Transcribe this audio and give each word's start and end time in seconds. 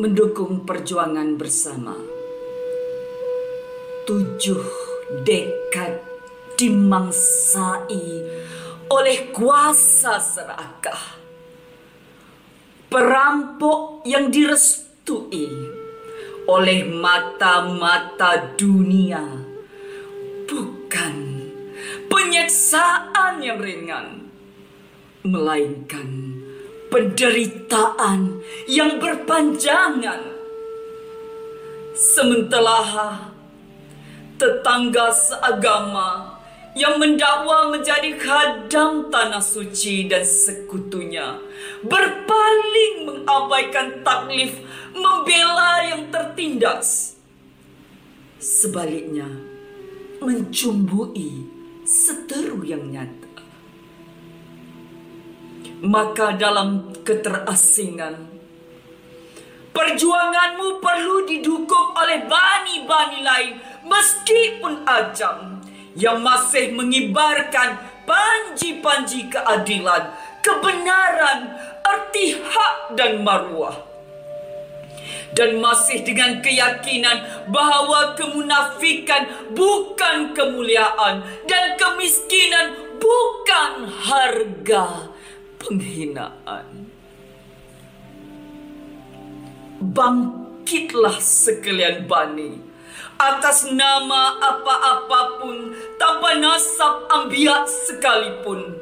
mendukung 0.00 0.64
perjuangan 0.64 1.36
bersama. 1.36 1.92
Tujuh 4.08 4.64
dekad 5.28 6.00
dimangsai 6.56 8.08
oleh 8.88 9.18
kuasa 9.30 10.16
serakah. 10.16 11.20
Perampok 12.90 14.02
yang 14.08 14.32
direstui 14.32 15.46
oleh 16.48 16.80
mata-mata 16.88 18.56
dunia. 18.56 19.22
Bukan 20.48 21.16
penyeksaan 22.10 23.38
yang 23.44 23.60
ringan. 23.62 24.26
Melainkan 25.20 26.29
penderitaan 26.90 28.42
yang 28.66 28.98
berpanjangan. 28.98 30.20
Sementara 31.94 33.32
tetangga 34.36 35.12
seagama 35.14 36.40
yang 36.74 37.02
mendakwa 37.02 37.70
menjadi 37.74 38.14
khadam 38.14 39.10
tanah 39.10 39.42
suci 39.42 40.06
dan 40.06 40.22
sekutunya 40.22 41.36
berpaling 41.82 43.04
mengabaikan 43.04 44.00
taklif 44.06 44.54
membela 44.94 45.82
yang 45.82 46.08
tertindas. 46.08 47.18
Sebaliknya, 48.40 49.28
mencumbui 50.24 51.44
seteru 51.84 52.64
yang 52.64 52.88
nyata 52.88 53.29
maka 55.80 56.36
dalam 56.36 56.92
keterasingan 57.00 58.28
perjuanganmu 59.72 60.82
perlu 60.82 61.24
didukung 61.24 61.96
oleh 61.96 62.26
bani-bani 62.28 63.20
lain 63.24 63.54
meskipun 63.88 64.84
ajam 64.84 65.64
yang 65.96 66.20
masih 66.22 66.70
mengibarkan 66.76 67.80
panji-panji 68.06 69.26
keadilan, 69.32 70.14
kebenaran, 70.44 71.56
arti 71.82 72.38
hak 72.38 72.94
dan 72.94 73.24
maruah. 73.24 73.88
Dan 75.30 75.62
masih 75.62 76.02
dengan 76.02 76.42
keyakinan 76.42 77.46
bahwa 77.54 78.18
kemunafikan 78.18 79.54
bukan 79.54 80.34
kemuliaan 80.34 81.22
dan 81.46 81.78
kemiskinan 81.78 82.74
bukan 82.98 83.86
harga 83.86 85.14
penghinaan. 85.60 86.88
Bangkitlah 89.80 91.20
sekalian 91.20 92.04
bani 92.08 92.60
atas 93.20 93.68
nama 93.68 94.40
apa-apapun 94.40 95.76
tanpa 96.00 96.40
nasab 96.40 97.04
ambiat 97.12 97.68
sekalipun. 97.68 98.80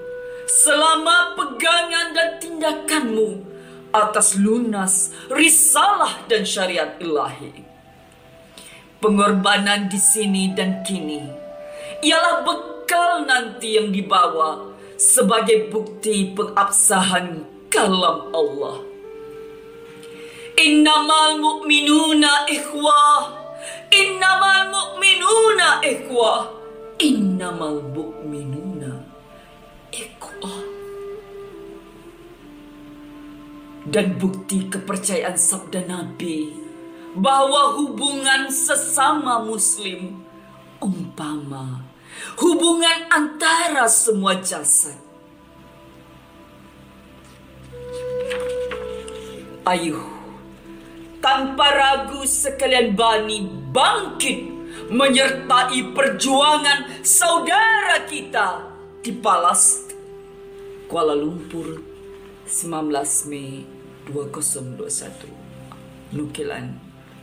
Selama 0.48 1.36
pegangan 1.36 2.16
dan 2.16 2.40
tindakanmu 2.40 3.44
atas 3.92 4.38
lunas 4.40 5.12
risalah 5.28 6.24
dan 6.24 6.48
syariat 6.48 6.96
ilahi. 7.02 7.66
Pengorbanan 8.98 9.86
di 9.86 10.00
sini 10.00 10.50
dan 10.56 10.82
kini 10.82 11.22
ialah 12.02 12.42
bekal 12.42 13.28
nanti 13.28 13.78
yang 13.78 13.94
dibawa 13.94 14.77
sebagai 14.98 15.70
bukti 15.70 16.34
pengabsahan 16.34 17.46
kalam 17.70 18.34
Allah. 18.34 18.82
Innamal 20.58 21.38
mu'minuna 21.38 22.50
ikhwah. 22.50 23.30
Innamal 23.94 24.74
mu'minuna 24.74 25.78
ikhwah. 25.86 26.50
Innamal 26.98 27.78
mu'minuna 27.94 29.06
ikhwah. 29.94 30.60
Dan 33.88 34.18
bukti 34.18 34.66
kepercayaan 34.66 35.38
sabda 35.38 35.86
Nabi 35.86 36.52
bahwa 37.16 37.78
hubungan 37.78 38.50
sesama 38.52 39.40
muslim 39.46 40.20
umpama 40.82 41.87
hubungan 42.38 43.10
antara 43.10 43.90
semua 43.90 44.38
jasad. 44.38 44.94
Ayuh, 49.68 50.00
tanpa 51.20 51.68
ragu 51.68 52.24
sekalian 52.24 52.96
bani 52.96 53.44
bangkit 53.68 54.48
menyertai 54.88 55.92
perjuangan 55.92 57.04
saudara 57.04 58.08
kita 58.08 58.64
di 59.04 59.12
Palas 59.12 59.84
Kuala 60.88 61.12
Lumpur 61.12 61.84
19 62.48 63.28
Mei 63.28 63.68
2021. 64.08 66.16
Nukilan 66.16 66.72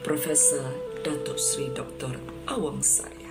Profesor 0.05 0.69
Datuk 1.01 1.41
Sri 1.41 1.73
Dr. 1.73 2.13
Awang 2.45 2.85
Sari. 2.85 3.24